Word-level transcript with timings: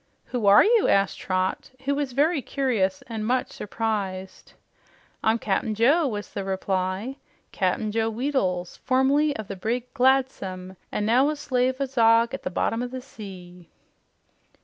"Who 0.25 0.47
are 0.47 0.63
you?" 0.63 0.87
asked 0.87 1.19
Trot, 1.19 1.69
who 1.85 1.93
was 1.93 2.13
very 2.13 2.41
curious 2.41 3.03
and 3.05 3.23
much 3.23 3.51
surprised. 3.51 4.53
"I'm 5.23 5.37
Cap'n 5.37 5.75
Joe," 5.75 6.07
was 6.07 6.33
the 6.33 6.43
reply. 6.43 7.17
"Cap'n 7.51 7.91
Joe 7.91 8.09
Weedles, 8.09 8.77
formerly 8.83 9.37
o' 9.37 9.43
the 9.43 9.55
brig 9.55 9.93
'Gladsome' 9.93 10.75
an' 10.91 11.05
now 11.05 11.29
a 11.29 11.35
slave 11.35 11.79
o' 11.79 11.85
Zog 11.85 12.33
at 12.33 12.41
the 12.41 12.49
bottom 12.49 12.81
o' 12.81 12.87
the 12.87 12.99
sea." 12.99 13.69